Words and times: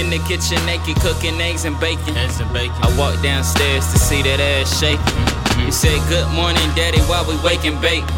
In 0.00 0.08
the 0.08 0.16
kitchen, 0.24 0.56
naked, 0.64 0.96
cooking 1.04 1.38
eggs 1.42 1.66
and 1.66 1.78
bacon. 1.78 2.16
Eggs 2.16 2.40
and 2.40 2.50
bacon. 2.54 2.74
I 2.80 2.88
walked 2.96 3.22
downstairs 3.22 3.84
to 3.92 3.98
see 3.98 4.22
that 4.22 4.40
ass 4.40 4.80
shaking. 4.80 4.96
Mm-hmm. 4.96 5.66
You 5.66 5.70
said, 5.70 6.00
Good 6.08 6.24
morning, 6.32 6.64
daddy, 6.72 7.04
while 7.04 7.28
we 7.28 7.36
waking 7.44 7.76
bake. 7.84 8.08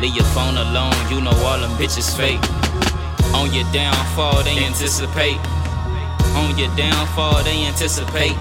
Leave 0.00 0.16
your 0.16 0.24
phone 0.32 0.56
alone, 0.56 0.96
you 1.12 1.20
know 1.20 1.36
all 1.44 1.60
them 1.60 1.76
bitches 1.76 2.08
fake. 2.16 2.40
On 3.36 3.52
your 3.52 3.68
downfall, 3.68 4.48
they 4.48 4.64
anticipate. 4.64 5.36
On 6.40 6.56
your 6.56 6.72
downfall, 6.72 7.44
they 7.44 7.68
anticipate. 7.68 8.32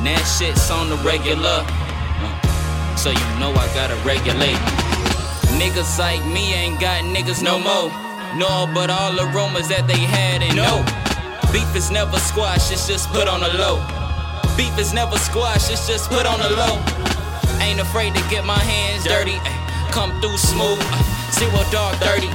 And 0.00 0.08
that 0.08 0.24
shit's 0.24 0.72
on 0.72 0.88
the 0.88 0.96
regular. 1.04 1.60
Uh, 1.60 2.96
so 2.96 3.12
you 3.12 3.26
know 3.36 3.52
I 3.52 3.68
gotta 3.76 4.00
regulate. 4.00 4.56
Niggas 5.60 6.00
like 6.00 6.24
me 6.24 6.56
ain't 6.56 6.80
got 6.80 7.04
niggas 7.04 7.44
no 7.44 7.60
more. 7.60 7.92
No, 8.40 8.64
but 8.72 8.88
all 8.88 9.12
the 9.12 9.28
rumors 9.36 9.68
that 9.68 9.84
they 9.86 10.00
had 10.00 10.40
and 10.40 10.56
no. 10.56 10.99
Beef 11.52 11.74
is 11.74 11.90
never 11.90 12.18
squash, 12.18 12.70
it's 12.70 12.86
just 12.86 13.08
put 13.10 13.26
on 13.26 13.40
the 13.40 13.52
low. 13.58 13.82
Beef 14.56 14.78
is 14.78 14.92
never 14.92 15.18
squash, 15.18 15.68
it's 15.70 15.86
just 15.88 16.08
put 16.08 16.24
on 16.24 16.38
the 16.38 16.50
low. 16.50 16.78
Ain't 17.60 17.80
afraid 17.80 18.14
to 18.14 18.22
get 18.30 18.44
my 18.44 18.58
hands 18.58 19.02
dirty, 19.04 19.34
ay. 19.42 19.88
come 19.90 20.12
through 20.20 20.36
smooth. 20.38 20.78
Ay. 20.80 21.30
Zero 21.32 21.62
dark 21.72 21.96
thirty. 21.96 22.30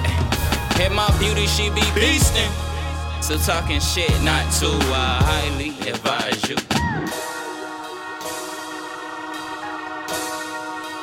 Hit 0.75 0.91
my 0.91 1.07
beauty, 1.17 1.47
she 1.47 1.69
be 1.69 1.81
beastin'. 1.95 2.51
So 3.23 3.37
talking 3.37 3.79
shit, 3.79 4.11
not 4.21 4.43
too. 4.51 4.77
I 4.91 5.19
highly 5.23 5.69
advise 5.89 6.49
you. 6.49 6.57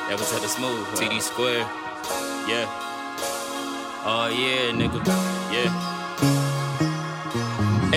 That 0.09 0.19
was 0.19 0.33
at 0.35 0.43
the 0.43 0.49
smooth. 0.49 0.87
TD 0.99 1.23
Square. 1.23 1.65
Yeah. 2.47 2.69
Oh 4.05 4.29
yeah, 4.29 4.71
nigga. 4.73 5.01
Yeah. 5.51 6.02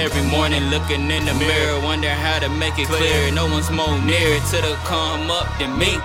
Every 0.05 0.21
morning 0.29 0.69
looking 0.69 1.09
in 1.09 1.25
the 1.25 1.33
mirror, 1.33 1.81
wonder 1.81 2.11
how 2.11 2.37
to 2.37 2.47
make 2.47 2.77
it 2.77 2.85
clear. 2.85 3.31
No 3.31 3.47
one's 3.47 3.71
more 3.71 3.97
near 4.05 4.37
to 4.53 4.57
the 4.61 4.77
come 4.85 5.31
up 5.31 5.49
than 5.57 5.75
me. 5.79 5.97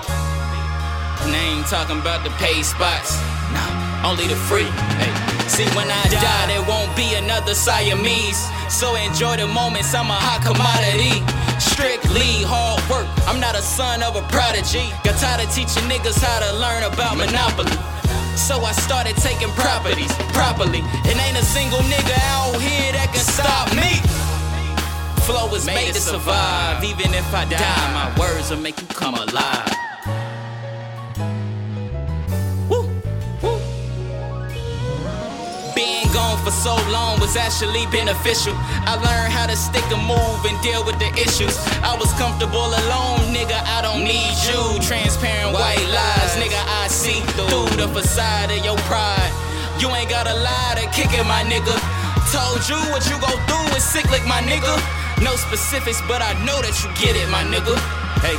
And 1.21 1.29
I 1.29 1.41
ain't 1.53 1.67
talking 1.67 1.99
about 2.01 2.23
the 2.25 2.31
paid 2.41 2.65
spots, 2.65 3.21
nah, 3.53 4.09
only 4.09 4.25
the 4.25 4.33
free. 4.49 4.65
Hey. 4.97 5.13
See, 5.45 5.69
when 5.77 5.85
I 5.85 6.01
die, 6.09 6.47
there 6.49 6.65
won't 6.65 6.89
be 6.97 7.13
another 7.13 7.53
Siamese. 7.53 8.41
So 8.73 8.95
enjoy 8.95 9.37
the 9.37 9.45
moments, 9.45 9.93
I'm 9.93 10.09
a 10.09 10.17
hot 10.17 10.41
commodity. 10.41 11.21
Strictly 11.61 12.41
hard 12.41 12.81
work, 12.89 13.05
I'm 13.29 13.39
not 13.39 13.53
a 13.53 13.61
son 13.61 14.01
of 14.01 14.15
a 14.15 14.25
prodigy. 14.33 14.89
Got 15.05 15.21
tired 15.21 15.45
of 15.45 15.53
teaching 15.53 15.85
niggas 15.85 16.17
how 16.17 16.41
to 16.41 16.57
learn 16.57 16.89
about 16.89 17.17
Monopoly. 17.17 17.77
So 18.41 18.57
I 18.65 18.71
started 18.73 19.15
taking 19.17 19.49
properties 19.51 20.11
properly. 20.33 20.81
It 21.05 21.15
ain't 21.15 21.37
a 21.37 21.45
single 21.45 21.79
nigga 21.87 22.17
out 22.33 22.59
here 22.59 22.91
that 22.91 23.13
can 23.13 23.23
stop 23.23 23.69
me. 23.77 24.01
Flow 25.23 25.47
is 25.55 25.65
made, 25.65 25.93
to 25.93 26.01
survive. 26.01 26.83
Even 26.83 27.13
if 27.13 27.33
I 27.33 27.45
die, 27.45 27.93
my 27.93 28.09
words 28.19 28.49
will 28.49 28.57
make 28.57 28.81
you 28.81 28.87
come 28.87 29.13
alive. 29.13 29.71
Woo, 32.67 32.89
woo. 33.41 33.59
Being 35.75 36.11
gone 36.11 36.43
for 36.43 36.51
so 36.51 36.75
long 36.91 37.21
was 37.21 37.37
actually 37.37 37.85
beneficial. 37.87 38.53
I 38.89 38.95
learned 38.99 39.31
how 39.31 39.45
to 39.47 39.55
stick 39.55 39.85
and 39.93 40.03
move 40.03 40.43
and 40.43 40.59
deal 40.61 40.83
with 40.83 40.97
the 40.99 41.13
issues. 41.13 41.55
I 41.85 41.95
was 41.95 42.11
comfortable 42.19 42.67
alone, 42.67 43.31
nigga. 43.31 43.55
I 43.77 43.81
don't 43.81 44.03
need 44.03 44.35
you. 44.49 44.81
Transparent 44.81 45.53
white 45.53 45.87
lies, 45.87 46.35
nigga. 46.41 46.59
I 46.83 46.87
see 46.89 47.21
through 47.37 47.50
the 47.81 47.87
facade 47.87 48.51
of 48.51 48.63
your 48.63 48.77
pride. 48.85 49.33
You 49.81 49.89
ain't 49.89 50.09
gotta 50.09 50.35
lie 50.35 50.77
to 50.77 50.85
kick 50.93 51.09
it, 51.17 51.25
my 51.25 51.41
nigga. 51.49 51.73
Told 52.29 52.61
you 52.69 52.77
what 52.93 53.01
you 53.09 53.17
gon' 53.17 53.41
do 53.49 53.57
is 53.75 53.85
like 54.13 54.25
my 54.27 54.41
nigga. 54.45 54.73
No 55.23 55.33
specifics, 55.35 55.99
but 56.07 56.21
I 56.21 56.33
know 56.45 56.61
that 56.61 56.77
you 56.81 56.89
get 57.01 57.17
it, 57.17 57.27
my 57.33 57.41
nigga. 57.41 57.73
Hey, 58.21 58.37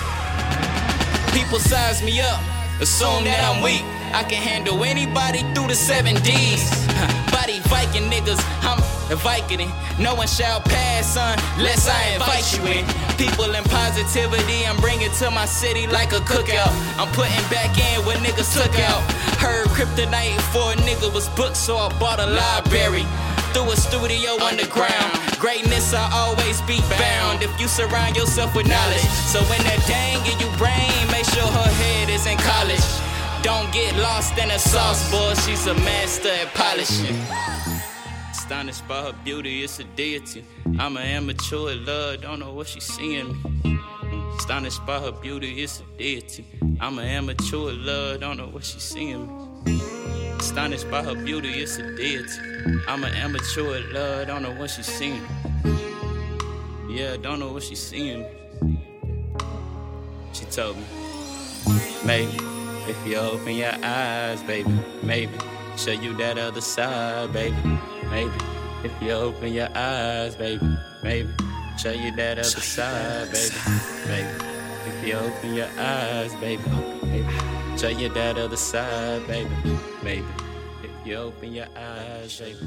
people 1.34 1.58
size 1.58 2.04
me 2.04 2.20
up, 2.20 2.38
assume 2.80 3.24
that 3.24 3.42
I'm 3.42 3.62
weak. 3.62 3.82
I 4.14 4.22
can 4.22 4.40
handle 4.40 4.84
anybody 4.84 5.42
through 5.54 5.68
the 5.68 5.74
seven 5.74 6.14
D's. 6.22 6.62
Body 7.34 7.58
Viking 7.66 8.06
niggas, 8.14 8.38
I'm 8.62 8.78
a 9.12 9.16
Viking. 9.16 9.70
No 9.98 10.14
one 10.14 10.26
shall 10.26 10.60
pass, 10.60 11.16
unless 11.16 11.88
I 11.88 12.16
invite 12.16 12.48
you 12.56 12.64
in. 12.80 12.84
People 13.16 13.54
and 13.54 13.64
positivity, 13.68 14.64
I'm 14.66 14.80
bringing 14.80 15.10
to 15.20 15.30
my 15.30 15.44
city 15.44 15.86
like 15.86 16.12
a 16.12 16.20
cookout. 16.24 16.72
I'm 16.98 17.12
putting 17.12 17.44
back 17.52 17.76
in 17.76 18.04
what 18.06 18.16
niggas 18.18 18.56
took 18.56 18.72
out. 18.80 19.02
Heard 19.36 19.68
kryptonite 19.68 20.40
for 20.52 20.72
a 20.72 20.76
nigga 20.86 21.12
was 21.12 21.28
booked, 21.30 21.56
so 21.56 21.76
I 21.76 21.88
bought 22.00 22.20
a 22.20 22.26
library 22.26 23.04
through 23.52 23.70
a 23.70 23.76
studio 23.76 24.40
underground. 24.40 25.12
Greatness, 25.38 25.92
I 25.92 26.08
always 26.12 26.62
be 26.62 26.80
bound 26.96 27.42
if 27.42 27.52
you 27.60 27.68
surround 27.68 28.16
yourself 28.16 28.54
with 28.56 28.66
knowledge. 28.66 29.08
So 29.28 29.40
when 29.52 29.60
that 29.68 29.84
dang 29.86 30.24
in 30.24 30.40
your 30.40 30.54
brain, 30.56 31.04
make 31.12 31.26
sure 31.28 31.46
her 31.46 31.70
head 31.84 32.08
is 32.08 32.26
in 32.26 32.38
college. 32.38 32.88
Don't 33.42 33.70
get 33.72 33.94
lost 33.96 34.38
in 34.38 34.48
the 34.48 34.58
sauce, 34.58 35.10
boy. 35.10 35.34
She's 35.44 35.66
a 35.66 35.74
master 35.84 36.30
at 36.30 36.54
polishing. 36.54 37.91
Astonished 38.52 38.86
by 38.86 39.00
her 39.00 39.14
beauty, 39.24 39.62
it's 39.64 39.78
a 39.78 39.84
deity. 39.84 40.44
I'm 40.78 40.98
an 40.98 41.04
amateur 41.04 41.70
at 41.70 41.78
love, 41.78 42.20
don't 42.20 42.38
know 42.38 42.52
what 42.52 42.68
she's 42.68 42.84
seeing 42.84 43.28
me. 43.64 43.78
Astonished 44.36 44.84
by 44.84 45.00
her 45.00 45.10
beauty, 45.10 45.62
it's 45.62 45.80
a 45.80 45.84
deity. 45.96 46.44
I'm 46.78 46.98
an 46.98 47.06
amateur 47.06 47.70
at 47.70 47.76
love, 47.76 48.20
don't 48.20 48.36
know 48.36 48.48
what 48.48 48.62
she's 48.62 48.82
seeing 48.82 49.26
me. 49.64 49.80
Astonished 50.38 50.90
by 50.90 51.02
her 51.02 51.14
beauty, 51.14 51.48
it's 51.48 51.78
a 51.78 51.96
deity. 51.96 52.82
I'm 52.86 53.02
an 53.04 53.14
amateur 53.14 53.74
at 53.74 53.90
love, 53.90 54.26
don't 54.26 54.42
know 54.42 54.52
what 54.52 54.68
she's 54.68 54.84
seeing. 54.84 55.26
Yeah, 56.90 57.16
don't 57.16 57.40
know 57.40 57.54
what 57.54 57.62
she's 57.62 57.80
seeing. 57.80 58.26
She 60.34 60.44
told 60.44 60.76
me, 60.76 60.84
maybe 62.04 62.36
if 62.86 63.06
you 63.06 63.16
open 63.16 63.56
your 63.56 63.72
eyes, 63.82 64.42
baby, 64.42 64.70
maybe 65.02 65.32
show 65.78 65.92
you 65.92 66.14
that 66.18 66.36
other 66.36 66.60
side, 66.60 67.32
baby, 67.32 67.56
maybe 68.12 68.30
if 68.84 68.92
you 69.00 69.10
open 69.12 69.52
your 69.52 69.70
eyes, 69.74 70.36
baby, 70.36 70.68
maybe 71.02 71.30
show 71.78 71.92
you 71.92 72.14
that 72.16 72.38
other 72.38 72.60
side, 72.60 73.32
baby, 73.32 73.56
maybe 74.06 74.28
if 74.86 75.06
you 75.06 75.14
open 75.14 75.54
your 75.54 75.68
eyes, 75.78 76.34
baby, 76.36 76.62
maybe 77.02 77.32
show 77.78 77.88
you 77.88 78.08
that 78.10 78.36
other 78.36 78.56
side, 78.56 79.26
baby, 79.26 79.50
maybe 80.02 80.26
if 80.84 81.06
you 81.06 81.16
open 81.16 81.52
your 81.54 81.68
eyes, 81.76 82.38
baby. 82.38 82.58